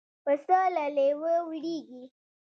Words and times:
پسه 0.23 0.59
له 0.75 0.85
لېوه 0.95 1.33
وېرېږي. 1.49 2.03